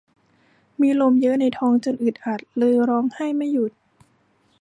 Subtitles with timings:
[0.79, 3.71] มีลมเยอะในท้องจนอึดอัดเลยร้องไห้ไม่หยุด